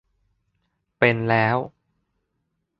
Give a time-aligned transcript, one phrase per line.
[0.99, 1.57] เป็นแล้ว